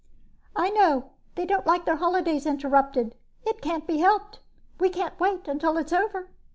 "I 0.55 0.71
know, 0.71 1.11
they 1.35 1.45
don't 1.45 1.67
like 1.67 1.85
their 1.85 1.97
holidays 1.97 2.47
interrupted. 2.47 3.13
It 3.45 3.61
can't 3.61 3.85
be 3.85 3.99
helped. 3.99 4.39
We 4.79 4.89
can't 4.89 5.19
wait 5.19 5.47
until 5.47 5.77
it's 5.77 5.93
over." 5.93 6.31